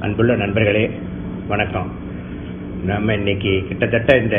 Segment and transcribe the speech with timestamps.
[0.00, 0.90] அன்புள்ள நண்பர்களே
[1.48, 1.90] வணக்கம்.
[2.84, 4.38] நம்ம இன்னைக்கு கிட்டத்தட்ட இந்த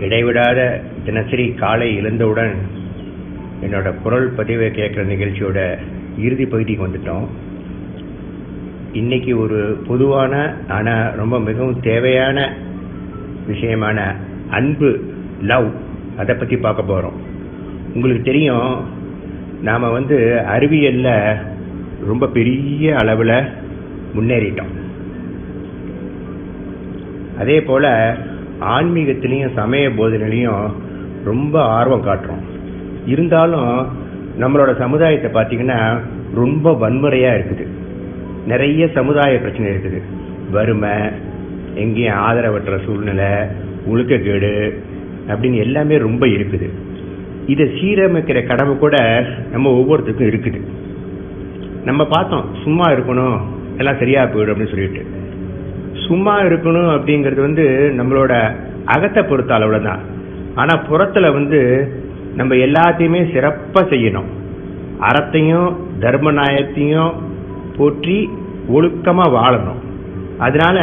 [0.00, 2.54] இடைவிடாத தினசரி காலை எழுந்தவுடன்
[3.62, 5.78] என்னோட குரல் பதிவை கேட்குற நிகழ்ச்சியோட
[6.18, 7.26] இறுதி பகுதிக்கு வந்துட்டோம்.
[8.92, 12.52] இன்னைக்கு ஒரு பொதுவான ஆனால் ரொம்ப மிகவும் தேவையான
[13.48, 14.14] விஷயமான
[14.50, 14.90] அன்பு
[15.42, 15.70] லவ்
[16.16, 17.18] அதை பற்றி பார்க்க போகிறோம்
[17.94, 18.76] உங்களுக்கு தெரியும்
[19.62, 21.36] நாம் வந்து அறிவியலில்
[22.06, 23.36] ரொம்ப பெரிய அளவில்
[24.14, 24.72] முன்னேறிட்டோம்.
[27.38, 27.90] அதே போல்
[28.76, 30.64] ஆன்மீகத்திலையும் சமய போதனையிலையும்
[31.24, 32.44] ரொம்ப ஆர்வம் காட்டுறோம்.
[33.06, 33.70] இருந்தாலும்
[34.40, 35.78] நம்மளோட சமுதாயத்தை பார்த்தீங்கன்னா
[36.34, 37.64] ரொம்ப வன்முறையாக இருக்குது.
[38.46, 40.00] நிறைய சமுதாய பிரச்சனை இருக்குது.
[40.50, 40.94] வறுமை
[41.74, 43.32] எங்கேயும் ஆதரவற்ற சூழ்நிலை
[43.90, 44.52] ஒழுக்கக்கேடு
[45.28, 46.68] அப்படின்னு எல்லாமே ரொம்ப இருக்குது.
[47.46, 48.96] இதை சீரமைக்கிற கடமை கூட
[49.52, 50.60] நம்ம ஒவ்வொருத்தருக்கும் இருக்குது.
[51.84, 53.38] நம்ம பார்த்தோம் சும்மா இருக்கணும்
[53.78, 55.02] எல்லாம் சரியா போயிடும் அப்படின்னு சொல்லிட்டு.
[56.06, 57.64] சும்மா இருக்கணும் அப்படிங்கிறது வந்து
[57.98, 58.32] நம்மளோட
[58.94, 60.02] அகத்தை பொறுத்த அளவில் தான்
[60.60, 61.60] ஆனால் புறத்தில் வந்து
[62.38, 64.28] நம்ம எல்லாத்தையுமே சிறப்பாக செய்யணும்.
[65.08, 65.70] அறத்தையும்
[66.04, 67.12] தர்ம நியாயத்தையும்
[67.76, 68.18] போற்றி
[68.76, 69.80] ஒழுக்கமாக வாழணும்.
[70.46, 70.78] அதனால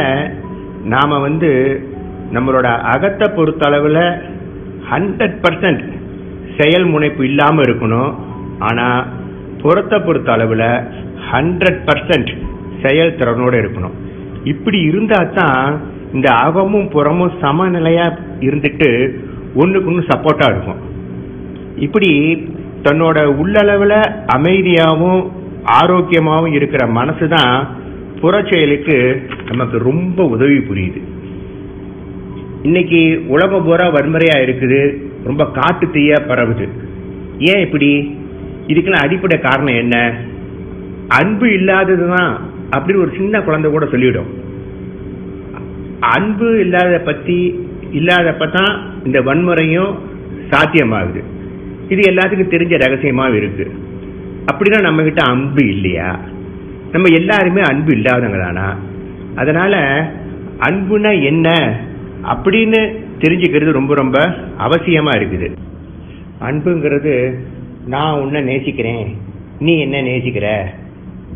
[0.94, 1.50] நாம் வந்து
[2.34, 4.04] நம்மளோட அகத்தை பொறுத்த அளவில்
[4.90, 5.82] ஹண்ட்ரட் பர்சன்ட்
[6.58, 8.12] செயல் முனைப்பு இல்லாமல் இருக்கணும்.
[8.68, 9.00] ஆனால்
[9.62, 10.68] புறத்தை பொறுத்த அளவில்
[11.30, 12.30] ஹண்ட்ரட் பர்சன்ட்
[12.82, 13.96] செயல் திறனோட இருக்கணும்.
[14.44, 15.80] இப்படி இருந்தா தான்
[16.14, 19.18] இந்த அகமும் புறமும் சமநிலையா இருந்துட்டு
[19.54, 20.80] ஒன்றுக்கு ஒன்று சப்போர்ட்டா இருக்கும்.
[21.76, 22.10] இப்படி
[22.82, 23.98] தன்னோட உள்ளளவில்
[24.36, 25.30] அமைதியாகவும்
[25.82, 27.68] ஆரோக்கியமாகவும் இருக்கிற மனசு தான்
[28.22, 31.00] புறச்செயலுக்கு நமக்கு ரொம்ப உதவி புரியுது.
[32.62, 34.80] இன்னைக்கு உலகம் பூரா வன்முறையா இருக்குது
[35.24, 36.68] ரொம்ப காட்டு தீயா பரவுது.
[37.38, 38.18] ஏன் இப்படி?
[38.66, 40.14] இதுக்கெல்லாம் அடிப்படை காரணம் என்ன?
[41.08, 42.34] அன்பு இல்லாததுதான்
[42.76, 44.30] அப்படின்னு ஒரு சின்ன குழந்தை கூட சொல்லிவிடும்
[46.00, 47.38] அன்பு இல்லாத பத்தி
[47.92, 49.98] இல்லாதப்ப தான் இந்த வன்முறையும்
[50.50, 51.20] சாத்தியமாகுது.
[51.88, 53.70] இது எல்லாத்துக்கும் தெரிஞ்ச ரகசியமாகவும் இருக்கு.
[54.52, 56.18] அப்படின்னா நம்ம கிட்ட அன்பு இல்லையா?
[56.92, 58.76] நம்ம எல்லாருமே அன்பு இல்லாதவங்க தானா
[59.34, 59.74] அதனால
[60.58, 61.48] அன்புனா என்ன
[62.22, 62.80] அப்படின்னு
[63.20, 64.18] தெரிஞ்சுக்கிறது ரொம்ப ரொம்ப
[64.58, 65.48] அவசியமா இருக்குது.
[66.40, 67.38] அன்புங்கிறது
[67.86, 69.16] நான் உன்னை நேசிக்கிறேன்.
[69.58, 70.60] நீ என்ன நேசிக்கிற?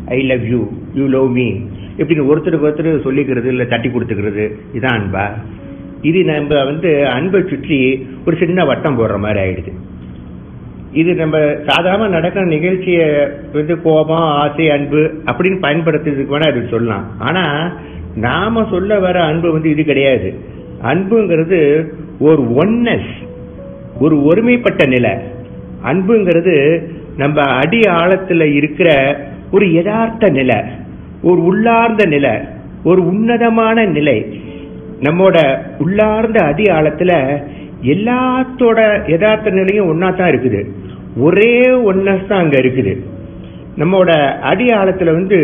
[0.05, 1.47] I love you you love me
[1.97, 4.45] இப்படின்னு ஒருத்தருக்கு ஒருத்தர் சொல்லிக்கிறது இல்லை தட்டி கொடுத்துக்கிறது.
[4.73, 5.25] இதான் அன்பா.
[6.01, 9.71] இது நம்ம வந்து அன்பை சுற்றி ஒரு சின்ன வட்டம் போடுற மாதிரி ஆயிடுது.
[10.91, 13.09] இது நம்ம சாதாரண நடக்கிற நிகழ்ச்சியை
[13.53, 17.19] வந்து கோபம் ஆசை அன்பு அப்படின்னு பயன்படுத்துறதுக்கு வேணா அது சொல்லலாம்.
[17.19, 17.73] ஆனா
[18.15, 20.33] நாம சொல்ல வர அன்பு வந்து இது கிடையாது.
[20.83, 21.87] அன்புங்கிறது
[22.19, 23.13] ஒரு ஒன்னஸ்
[23.99, 25.11] ஒரு ஒருமைப்பட்ட நிலை.
[25.83, 26.85] அன்புங்கிறது
[27.17, 28.89] நம்ம அடி ஆழத்துல இருக்கிற
[29.51, 30.63] ஒரு யதார்த்த நிலை.
[31.29, 32.33] ஒரு உள்ளார்ந்த நிலை
[32.83, 34.17] ஒரு உன்னதமான நிலை
[35.05, 35.37] நம்மோட
[35.79, 37.11] உள்ளார்ந்த அடி ஆழத்துல
[37.93, 38.79] எல்லாத்தோட
[39.11, 40.61] யதார்த்த நிலையும் ஒன்னா தான் இருக்குது.
[41.17, 41.53] ஒரே
[41.89, 42.93] ஒன்னஸ் தான் அங்க இருக்குது.
[43.77, 44.11] நம்மோட
[44.51, 45.39] அடி ஆழத்துல வந்து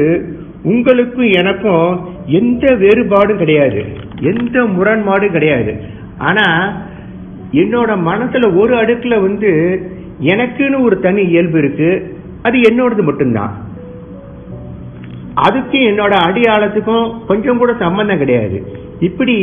[0.64, 1.88] உங்களுக்கும் எனக்கும்
[2.26, 3.82] எந்த வேறுபாடும் கிடையாது.
[4.22, 5.74] எந்த முரண்பாடும் கிடையாது.
[6.18, 6.48] ஆனா
[7.52, 9.52] என்னோட மனசுல ஒரு அடுக்குல வந்து
[10.24, 11.90] எனக்குன்னு ஒரு தனி இயல்பு இருக்கு.
[12.42, 13.54] அது என்னோடது மட்டும்தான்.
[15.36, 18.58] அதுக்கும் என்னோட அடியாளத்துக்கும் கொஞ்சம் கூட சம்பந்தம் கிடையாது.
[19.00, 19.38] இப்படி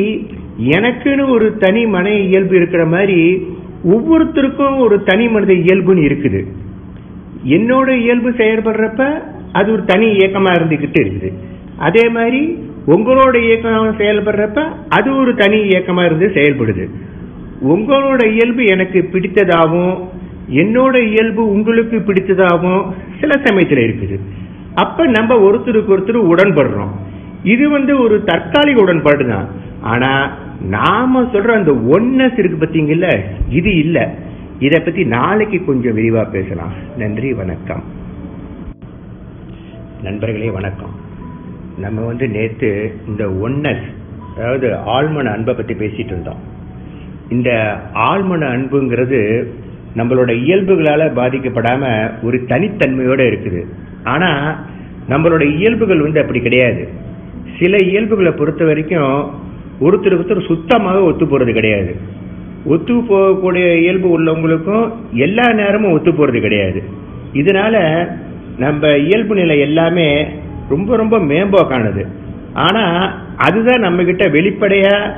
[0.77, 3.47] எனக்குன்னு ஒரு தனி மன இயல்பு இருக்கிற மாதிரி
[3.95, 6.41] ஒவ்வொருத்தருக்கும் ஒரு தனி மனித இயல்புன்னு இருக்குது.
[7.57, 9.03] என்னோட இயல்பு செயல்படுறப்ப
[9.53, 11.31] அது ஒரு தனி இயக்கமா இருந்துகிட்டு இருக்குது.
[11.77, 16.87] அதே மாதிரி உங்களோட இயக்கம் செயல்படுறப்ப அது ஒரு தனி இயக்கமா இருந்து செயல்படுது.
[17.75, 19.97] உங்களோட இயல்பு எனக்கு பிடித்ததாகவும்
[20.49, 22.85] என்னோட இயல்பு உங்களுக்கு பிடித்ததாகவும்
[23.21, 24.19] சில சமயத்தில் இருக்குது.
[24.79, 26.95] அப்ப நம்ம ஒருத்தருக்கு ஒருத்தர் உடன்படுறோம்.
[27.43, 29.47] இது வந்து ஒரு தற்காலிக உடன்பாடு தான்.
[29.81, 30.11] ஆனா
[30.61, 33.09] நாம சொல்ற அந்த ஒன்னஸ் இருக்கு பார்த்தீங்கல்ல
[33.49, 33.99] இது இல்ல.
[34.59, 36.73] இத பத்தி நாளைக்கு கொஞ்சம் விரிவா பேசலாம்.
[36.97, 37.83] நன்றி வணக்கம்.
[40.03, 40.95] நண்பர்களே வணக்கம்.
[41.79, 42.71] நம்ம வந்து நேத்து
[43.07, 43.87] இந்த ஒன்னஸ்
[44.37, 46.41] அதாவது ஆழ்மன அன்பை பத்தி பேசிட்டு இருந்தோம்.
[47.29, 47.51] இந்த
[47.95, 49.21] ஆழ்மன அன்புங்கிறது
[49.97, 53.63] நம்மளோட இயல்புகளால பாதிக்கப்படாம ஒரு தனித்தன்மையோட இருக்குது.
[54.05, 54.61] ஆனா
[55.09, 56.89] நம்மளோட இயல்புகள் வந்து அப்படி கிடையாது.
[57.61, 59.31] சில இயல்புகளை பொறுத்த வரைக்கும்
[59.81, 61.97] ஒருத்தருக்கு ஒருத்தர் சுத்தமாக ஒத்து போறது கிடையாது.
[62.65, 66.83] ஒத்து போகக்கூடிய இயல்பு உள்ளவங்களுக்கும் எல்லா நேரமும் ஒத்து போறது கிடையாது.
[67.33, 68.07] இதனால
[68.59, 70.27] நம்ம இயல்பு நிலை எல்லாமே
[70.69, 72.07] ரொம்ப ரொம்ப மேம்போக்கானது.
[72.53, 75.11] ஆனா அதுதான் நம்ம கிட்ட வெளிப்படையா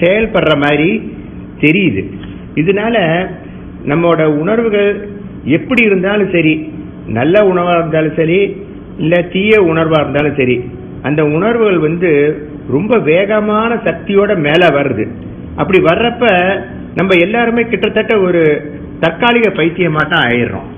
[0.00, 1.12] செயல்படுற மாதிரி
[1.60, 2.10] தெரியுது.
[2.54, 3.26] இதனால
[3.86, 5.08] நம்மளோட உணர்வுகள்
[5.44, 6.72] எப்படி இருந்தாலும் சரி
[7.06, 8.40] நல்ல உணவாக இருந்தாலும் சரி
[8.98, 10.56] இல்லை தீய உணர்வாக இருந்தாலும் சரி
[11.02, 12.10] அந்த உணர்வுகள் வந்து
[12.68, 15.04] ரொம்ப வேகமான சக்தியோட மேலே வருது.
[15.56, 16.26] அப்படி வர்றப்ப
[16.94, 18.42] நம்ம எல்லாருமே கிட்டத்தட்ட ஒரு
[19.00, 20.68] தற்காலிக பைத்தியமாக தான் ஆயிடுறோம்.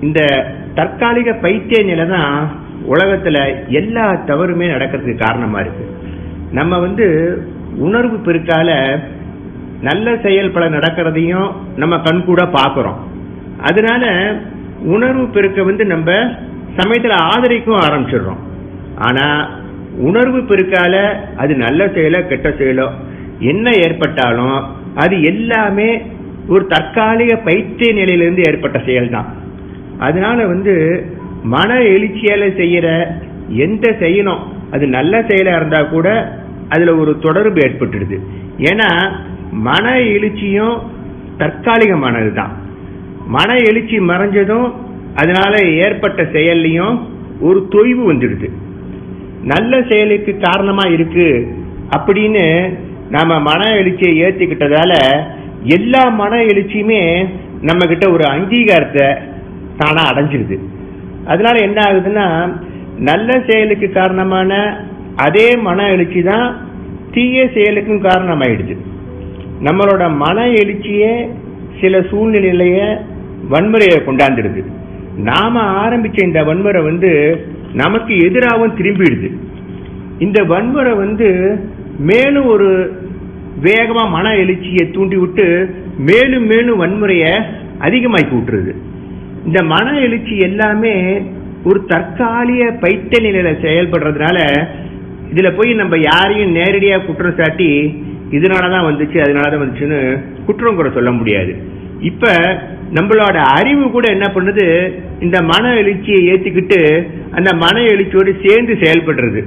[0.00, 0.20] இந்த
[0.74, 2.32] தற்காலிக பைத்திய நிலை தான்
[2.84, 5.84] உலகத்தில் எல்லா தவறுமே நடக்கிறதுக்கு காரணமாக இருக்கு.
[6.52, 7.06] நம்ம வந்து
[7.78, 8.70] உணர்வு பெருக்கால
[9.82, 13.00] நல்ல செயல் பல நடக்கிறதையும் நம்ம கண்கூட பார்க்குறோம்.
[13.62, 14.04] அதனால
[14.84, 16.10] உணர்வு பெருக்க வந்து நம்ம
[16.78, 18.42] சமயத்துல ஆதரிக்கவும் ஆரம்பிச்சிடுறோம்.
[18.98, 19.56] ஆனா
[19.96, 20.94] உணர்வு பெருக்கால
[21.36, 22.90] அது நல்ல செயலோ கெட்ட செயலோ
[23.40, 24.58] என்ன ஏற்பட்டாலும்
[24.94, 26.02] அது எல்லாமே
[26.48, 29.28] ஒரு தற்காலிக பைத்திய நிலையிலிருந்து ஏற்பட்ட செயல் தான்
[29.98, 30.74] அதனால வந்து
[31.42, 32.88] மன எழுச்சியால செய்யற
[33.48, 36.08] எந்த செயலும் அது நல்ல செயலா இருந்தா கூட
[36.68, 38.16] அதுல ஒரு தொடர்பு ஏற்பட்டுடுது.
[38.58, 38.88] ஏன்னா
[39.52, 40.76] மன எழுச்சியும்
[41.38, 42.52] தற்காலிகமானது தான்
[43.34, 44.68] மன எழுச்சி மறைஞ்சதும்
[45.14, 46.96] அதனால ஏற்பட்ட செயல்லையும்
[47.40, 48.48] ஒரு தொய்வு வந்துடுது.
[49.44, 51.28] நல்ல செயலுக்கு காரணமா இருக்கு
[51.96, 52.44] அப்படின்னு
[53.10, 54.92] நாம மன எழுச்சியை ஏற்றிக்கிட்டதால
[55.76, 57.02] எல்லா மன எழுச்சியுமே
[57.62, 59.06] நம்ம கிட்ட ஒரு அங்கீகாரத்தை
[59.76, 60.56] தானா அடைஞ்சிருது.
[61.24, 62.26] அதனால என்ன ஆகுதுன்னா
[62.98, 64.52] நல்ல செயலுக்கு காரணமான
[65.16, 66.48] அதே மன எழுச்சி தான்
[67.14, 68.74] தீய செயலுக்கும் காரணமாயிடுது.
[69.66, 71.12] நம்மளோட மன எழுச்சியே
[71.80, 72.88] சில சூழ்நிலையை
[73.50, 74.62] வன்முறையை கொண்டாந்துடுது
[75.16, 77.10] நாம ஆரம்பிச்ச இந்த வன்முறை வந்து
[77.74, 79.28] நமக்கு எதிராகவும் திரும்பிடுது.
[80.18, 81.28] இந்த வன்முறை வந்து
[81.98, 82.68] மேலும் ஒரு
[83.62, 87.32] வேகமா மன எழுச்சியை தூண்டி விட்டு மேலும் மேலும் வன்முறையை
[87.80, 88.72] அதிகமாக்கி விட்டுருது.
[89.46, 90.94] இந்த மன எழுச்சி எல்லாமே
[91.64, 94.38] ஒரு தற்காலிக பைத்த நிலையில செயல்படுறதுனால
[95.34, 97.70] இதுல போய் நம்ம யாரையும் நேரடியா குற்றம் சாட்டி
[98.30, 101.56] இதனாலதான் வந்துச்சு அதனாலதான் வந்துச்சுன்னு குற்றம் கூட சொல்ல முடியாது.
[102.00, 102.28] இப்ப
[102.94, 104.94] நம்மளோட அறிவு கூட என்ன பண்ணுது?
[105.20, 109.44] இந்த மன எழுச்சியை ஏத்திக்கிட்டு அந்த மன எழுச்சியோடு சேர்ந்து செயல்படுறது.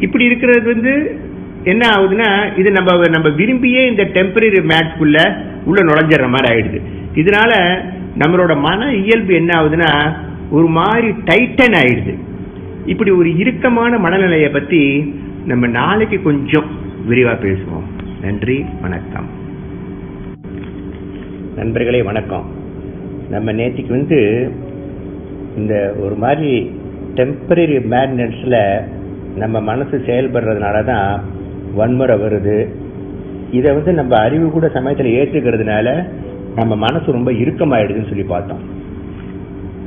[0.00, 1.18] இப்படி இருக்கிறது வந்து
[1.64, 6.80] என்ன ஆகுதுன்னா இது நம்ம நம்ம விரும்பியே இந்த டெம்பரரி மேட்ச்குள்ள உள்ள நுழைஞ்சிடுற மாதிரி ஆயிடுது.
[7.14, 7.80] இதனால
[8.18, 10.16] நம்மளோட மன இயல்பு என்ன ஆகுதுன்னா
[10.50, 12.18] ஒரு மாதிரி டைட்டன் ஆயிடுது.
[12.86, 15.14] இப்படி ஒரு இறுக்கமான மனநிலையை பத்தி
[15.46, 16.70] நம்ம நாளைக்கு கொஞ்சம்
[17.08, 18.02] விரிவா பேசுவோம்.
[18.20, 19.39] நன்றி வணக்கம்.
[21.60, 22.44] நண்பர்களே வணக்கம்.
[23.30, 24.50] நம்ம நேற்றுக்கு வந்து
[25.56, 26.70] இந்த ஒரு மாதிரி
[27.14, 28.84] டெம்பரரி மேட்னஸ்ல
[29.36, 31.24] நம்ம மனசு செயல்படுறதுனால தான்
[31.74, 32.68] வன்முறை வருது.
[33.50, 36.08] இதை வந்து நம்ம அறிவு கூட சமயத்தில் ஏற்றுக்கிறதுனால
[36.56, 38.60] நம்ம மனசு ரொம்ப இறுக்கமாயிடுதுன்னு சொல்லி பார்த்தோம்.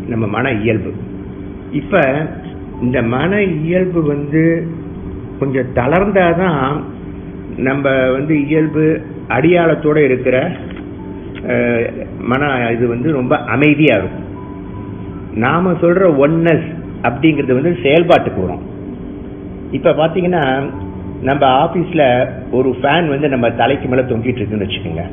[0.07, 0.91] நம்ம மன இயல்பு.
[1.71, 2.27] இப்போ
[2.81, 4.67] இந்த மன இயல்பு வந்து
[5.39, 6.81] கொஞ்சம் தளர்ந்தாதான்
[7.57, 10.51] நம்ம வந்து இயல்பு அடியாளத்தோடு இருக்கிற
[12.31, 14.29] மன இது வந்து ரொம்ப அமைதியாக இருக்கும்.
[15.43, 16.67] நாம் சொல்கிற ஒன்னஸ்
[17.07, 18.63] அப்படிங்கிறது வந்து செயல்பாட்டுக்கு வரும்.
[19.77, 20.43] இப்போ பார்த்தீங்கன்னா
[21.29, 22.07] நம்ம ஆஃபீஸில்
[22.57, 25.03] ஒரு ஃபேன் வந்து நம்ம தலைக்கு மேலே தொங்கிட்டு இருக்குன்னு வச்சுக்கோங்க.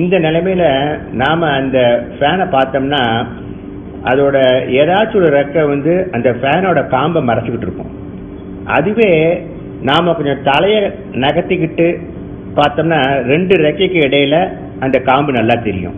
[0.00, 0.68] இந்த நிலைமையில்
[1.22, 1.78] நாம் அந்த
[2.16, 3.02] ஃபேனை பார்த்தோம்னா
[4.10, 4.36] அதோட
[4.80, 7.90] ஏதாச்சும் ஒரு ரெக்கை வந்து அந்த ஃபேனோட காம்பை மறைச்சிக்கிட்டு இருக்கும்
[8.76, 9.10] அதுவே
[9.88, 10.80] நாம் கொஞ்சம் தலையை
[11.24, 11.88] நகர்த்திக்கிட்டு
[12.58, 13.00] பார்த்தோம்னா
[13.32, 14.36] ரெண்டு ரெக்கைக்கு இடையில
[14.84, 15.96] அந்த காம்பு நல்லா தெரியும்.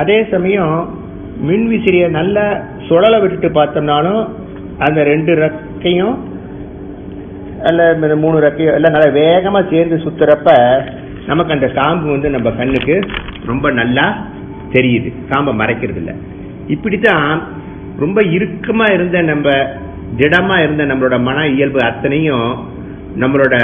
[0.00, 0.76] அதே சமயம்
[1.48, 2.44] மின்விசிறியை நல்லா
[2.86, 4.22] சுழலை விட்டுட்டு பார்த்தோம்னாலும்
[4.86, 6.16] அந்த ரெண்டு ரெக்கையும்
[7.68, 10.50] அல்ல மூணு ரக்கையும் எல்லாம் நல்லா வேகமாக சேர்ந்து சுத்துறப்ப
[11.30, 12.96] நமக்கு அந்த காம்பு வந்து நம்ம கண்ணுக்கு
[13.50, 14.06] ரொம்ப நல்லா
[14.74, 15.08] தெரியுது.
[15.30, 16.12] காம்பை மறைக்கிறது இல்ல
[16.74, 17.30] இப்படித்தான்
[18.04, 19.48] ரொம்ப இறுக்கமாக இருந்த நம்ம
[20.20, 22.48] திடமாக இருந்த நம்மளோட மன இயல்பு அத்தனையும்
[23.22, 23.56] நம்மளோட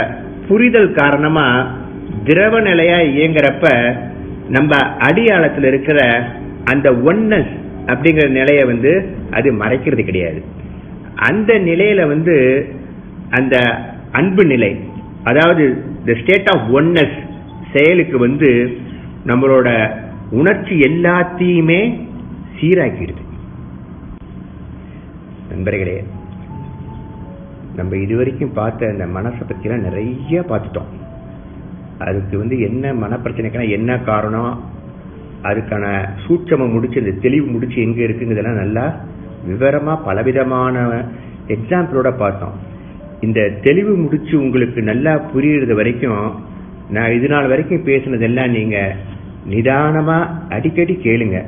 [0.48, 1.68] புரிதல் காரணமாக
[2.28, 3.66] திரவ நிலையாக இயங்குறப்ப
[4.56, 4.72] நம்ம
[5.08, 5.98] அடியாளத்தில் இருக்கிற
[6.72, 7.52] அந்த ஒன்னஸ்
[7.92, 8.92] அப்படிங்கிற நிலையை வந்து
[9.30, 10.40] அது மறைக்கிறது கிடையாது.
[11.28, 12.36] அந்த நிலையில வந்து
[13.38, 13.56] அந்த
[14.20, 14.72] அன்பு நிலை
[15.30, 15.64] அதாவது
[16.06, 17.16] த ஸ்டேட் ஆஃப் ஒன்னஸ்
[17.74, 18.50] செயலுக்கு வந்து
[19.30, 19.68] நம்மளோட
[20.40, 21.80] உணர்ச்சி எல்லாத்தையுமே
[22.58, 23.22] சீராக்கிடுது.
[25.50, 25.98] நண்பர்களே
[27.76, 30.90] நம்ம இதுவரைக்கும் பார்த்த அந்த மனசை பற்றிலாம் நிறைய பார்த்துட்டோம்.
[32.04, 34.52] அதுக்கு வந்து என்ன மனப்பிரச்சனைக்கெல்லாம் என்ன காரணம்?
[35.42, 39.00] அதுக்கான சூட்சமம் முடிச்சு இந்த தெளிவு முடிச்சு எங்க இருக்குங்கிறதெல்லாம் நல்லா
[39.48, 41.04] விவரமா பலவிதமான
[41.48, 42.54] எக்ஸாம்பிளோட பார்த்தோம்.
[43.20, 46.34] இந்த தெளிவு முடிச்சு உங்களுக்கு நல்லா புரியுறது வரைக்கும்
[46.90, 48.96] நான் இது நாள் வரைக்கும் பேசினதெல்லாம் நீங்க
[49.50, 50.18] நிதானமா
[50.48, 51.44] அடிக்கடி கேளுங்க.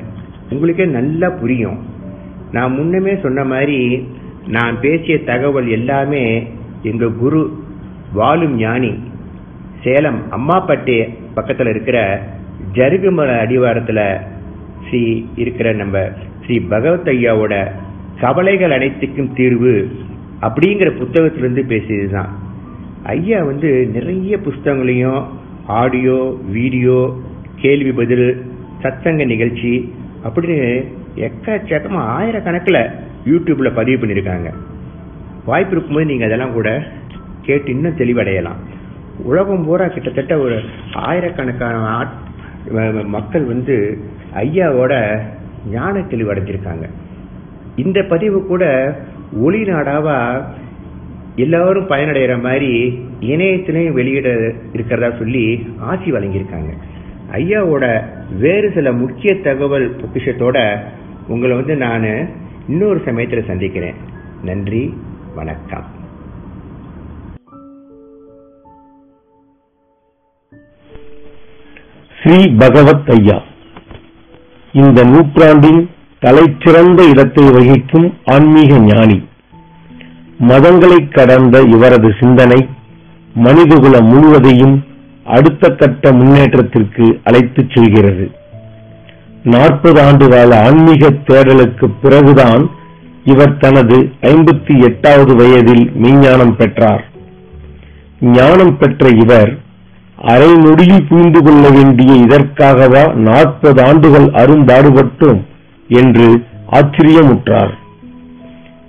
[0.51, 1.79] உங்களுக்கே நல்லா புரியும்.
[2.53, 4.09] நான் முன்னமே சொன்ன மாதிரி
[4.49, 6.47] நான் பேசிய தகவல் எல்லாமே
[6.83, 7.59] எங்க குரு
[8.13, 8.93] வாழும் ஞானி.
[9.85, 11.99] சேலம் அம்மாப்பட்டி பக்கத்தில் இருக்கிற
[12.73, 14.07] ஜருகுமலை அடிவாரத்தில்
[14.87, 16.09] ஸ்ரீ இருக்கிற நம்ம
[16.45, 17.55] ஸ்ரீ பகவத் ஐயாவோட
[18.21, 19.75] கவலைகள் அனைத்துக்கும் தீர்வு
[20.41, 22.31] அப்படிங்கிற புத்தகத்திலிருந்து பேசியதுதான்.
[23.03, 25.23] ஐயா வந்து நிறைய புஸ்தகங்களையும்
[25.67, 26.99] ஆடியோ வீடியோ
[27.57, 28.45] கேள்வி பதில்
[28.83, 29.93] சத்சங்க நிகழ்ச்சி
[30.25, 32.83] அப்படின்னு எக்கச்சக்கமாக ஆயிரக்கணக்கில்
[33.27, 34.49] யூடியூப்பில் பதிவு பண்ணியிருக்காங்க.
[35.45, 36.87] வாய்ப்பு இருக்கும்போது நீங்கள் அதெல்லாம் கூட
[37.43, 38.61] கேட்டு இன்னும் தெளிவடையலாம்.
[39.19, 40.61] உலகம் பூரா கிட்டத்தட்ட ஒரு
[40.95, 42.23] ஆயிரக்கணக்கான ஆட்-
[43.05, 43.99] மக்கள் வந்து
[44.35, 45.21] ஐயாவோட
[45.71, 46.89] ஞான தெளிவு அடைஞ்சிருக்காங்க
[47.77, 48.95] இந்த பதிவு கூட
[49.33, 50.45] ஒளி நாடாவா
[51.37, 56.73] எல்லாரும் பயனடைகிற மாதிரி இணையத்திலையும் வெளியிட இருக்கிறதா சொல்லி ஆசி வழங்கியிருக்காங்க.
[57.33, 58.05] ஐயாவோட
[58.39, 60.79] வேறு சில முக்கிய தகவல் பொக்கிஷத்தோட
[61.29, 62.29] உங்களை வந்து நான்
[62.69, 63.95] இன்னொரு சமயத்தில் சந்திக்கிறேன்.
[64.43, 64.95] நன்றி
[65.35, 65.94] வணக்கம்.
[72.25, 73.43] ஸ்ரீ பகவத் ஐயா.
[74.73, 75.91] இந்த நூற்றாண்டின்
[76.21, 79.23] தலைச்சிறந்த இடத்தை வகிக்கும் ஆன்மீக ஞானி.
[80.39, 82.69] மதங்களைக் கடந்த இவரது சிந்தனை
[83.35, 84.85] மனிதகுலம் முழுவதையும்
[85.25, 88.31] அடுத்த கட்ட முன்னேற்றத்திற்கு அழைத்துச் செல்கிறது.
[89.43, 92.71] நாற்பது ஆண்டு கால ஆன்மீக தேடலுக்கு பிறகுதான்
[93.25, 97.05] இவர் தனது ஐம்பத்தி எட்டாவது வயதில் மெய்ஞானம் பெற்றார்.
[98.21, 99.63] ஞானம் பெற்ற இவர்
[100.29, 100.51] அரை
[101.09, 105.41] புரிந்து கொள்ள வேண்டிய இதற்காகவா நாற்பது ஆண்டுகள் அரும்பாடுபட்டோம்
[105.89, 106.29] என்று
[106.79, 107.73] ஆச்சரியமுற்றார்.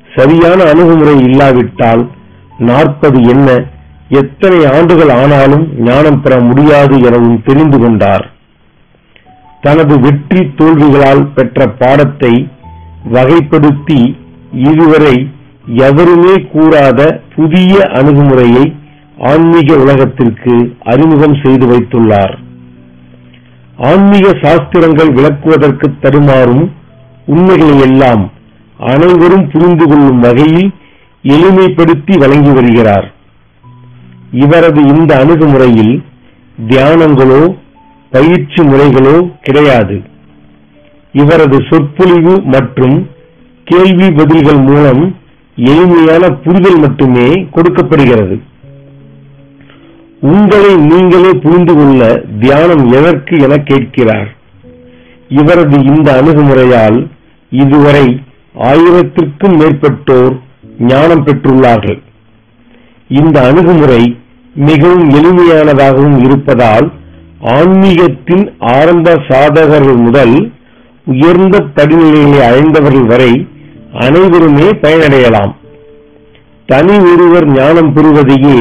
[0.10, 2.04] சரியான அணுகுமுறை இல்லாவிட்டால்
[2.70, 3.50] நாற்பது என்ன
[4.20, 8.26] எத்தனை ஆண்டுகள் ஆனாலும் ஞானம் பெற முடியாது எனவும் தெரிந்து கொண்டார்.
[9.62, 12.34] தனது வெற்றி தோல்விகளால் பெற்ற பாடத்தை
[13.14, 14.02] வகைப்படுத்தி
[14.70, 15.16] இதுவரை
[15.88, 17.00] எவருமே கூறாத
[17.36, 18.66] புதிய அணுகுமுறையை
[19.18, 22.38] ஆன்மீக உலகத்திற்கு அறிமுகம் செய்து வைத்துள்ளார்.
[23.78, 26.72] ஆன்மீக சாஸ்திரங்கள் விளக்குவதற்கு தருமாறும்
[27.26, 28.32] உண்மைகளை எல்லாம்
[28.78, 30.74] அனைவரும் புரிந்து கொள்ளும் வகையில்
[31.24, 33.14] எளிமைப்படுத்தி வழங்கி வருகிறார்.
[34.32, 36.04] இவரது இந்த அணுகுமுறையில்
[36.68, 37.58] தியானங்களோ
[38.10, 40.02] பயிற்சி முறைகளோ கிடையாது.
[41.12, 43.10] இவரது சொற்பொழிவு மற்றும்
[43.64, 45.16] கேள்வி பதில்கள் மூலம்
[45.56, 48.42] எளிமையான புரிதல் மட்டுமே கொடுக்கப்படுகிறது.
[50.28, 52.02] உங்களை நீங்களே புரிந்து கொள்ள
[52.40, 54.30] தியானம் எதற்கு என கேட்கிறார்.
[55.30, 56.98] இவரது இந்த அணுகுமுறையால்
[57.52, 58.08] இதுவரை
[58.70, 60.36] ஆயிரத்திற்கும் மேற்பட்டோர்
[60.92, 62.00] ஞானம் பெற்றுள்ளார்கள்.
[63.10, 64.04] இந்த அணுகுமுறை
[64.54, 66.88] மிகவும் எளிமையானதாகவும் இருப்பதால்
[67.56, 70.36] ஆன்மீகத்தின் ஆரம்ப சாதகர்கள் முதல்
[71.08, 73.34] உயர்ந்த படிநிலைகளை அடைந்தவர்கள் வரை
[74.06, 75.54] அனைவருமே பயனடையலாம்.
[76.70, 78.60] தனி ஒருவர் ஞானம் பெறுவதையே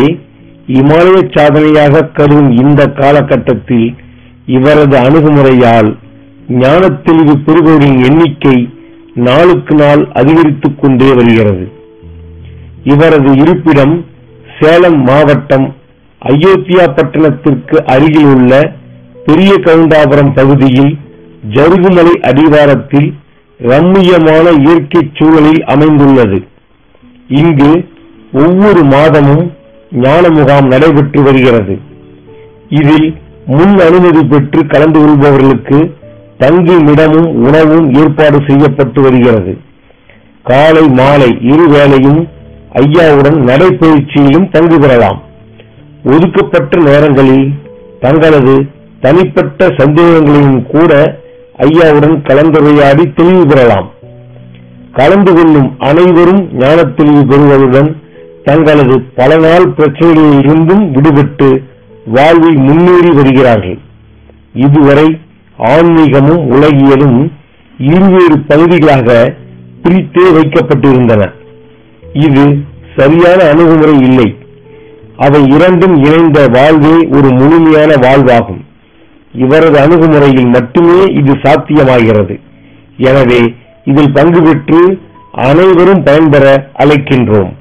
[0.66, 3.94] இமாலய சாதனையாக கருதும் இந்த காலகட்டத்தில்
[4.46, 5.96] இவரது அணுகுமுறையால்
[6.48, 8.68] ஞான தெளிவு பெறுபவரின் எண்ணிக்கை
[9.14, 11.72] நாளுக்கு நாள் அதிகரித்துக் கொண்டே வருகிறது.
[12.84, 14.04] இவரது இருப்பிடம்
[14.60, 15.74] சேலம் மாவட்டம்
[16.22, 18.72] அயோத்தியா பட்டணத்திற்கு அருகில் உள்ள
[19.24, 20.98] பெரிய கவுண்டாபுரம் பகுதியில்
[21.52, 23.14] ஜருகுமலை அடிவாரத்தில்
[23.60, 26.46] ரம்மியமான இயற்கை சூழலில் அமைந்துள்ளது.
[27.28, 27.88] இங்கு
[28.32, 29.52] ஒவ்வொரு மாதமும்
[29.94, 31.78] ஞான முகாம் நடைபெற்று வருகிறது.
[32.68, 35.90] இதில் முன் அனுமதி பெற்று கலந்து கொள்பவர்களுக்கு
[36.38, 39.58] தங்குமிடமும் உணவும் ஏற்பாடு செய்யப்பட்டு வருகிறது.
[40.42, 42.28] காலை மாலை இருவேளையும்
[42.72, 45.22] ஐயாவுடன் நடைபயிற்சியிலும் தங்குகிறலாம் பெறலாம்.
[46.04, 47.52] ஒதுக்கப்பட்ட நேரங்களில்
[48.00, 48.66] தங்களது
[49.00, 51.18] தனிப்பட்ட சந்தேகங்களையும் கூட
[51.58, 53.90] ஐயாவுடன் கலந்துரையாடி தெளிவு பெறலாம்.
[54.92, 58.02] கலந்து கொள்ளும் அனைவரும் ஞான தெளிவு பெறுவதுடன்
[58.44, 61.48] தங்களது பல நாள் பிரச்சனைகளில் இருந்தும் விடுபட்டு
[62.16, 63.78] வாழ்வில் முன்னேறி வருகிறார்கள்.
[64.66, 65.06] இதுவரை
[65.58, 67.32] ஆன்மீகமும் உலகியலும்
[67.78, 69.08] இருவேறு பகுதிகளாக
[69.82, 71.22] பிரித்தே வைக்கப்பட்டிருந்தன.
[72.26, 72.44] இது
[72.96, 74.28] சரியான அணுகுமுறை இல்லை.
[75.16, 78.62] அவை இரண்டும் இணைந்த வாழ்வே ஒரு முழுமையான வாழ்வாகும்.
[79.34, 82.34] இவரது அணுகுமுறையில் மட்டுமே இது சாத்தியமாகிறது.
[82.96, 83.42] எனவே
[83.84, 84.80] இதில் பங்கு பெற்று
[85.32, 86.46] அனைவரும் பயன்பெற
[86.78, 87.52] அழைக்கின்றோம்.